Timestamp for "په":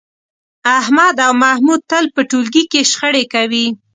2.15-2.21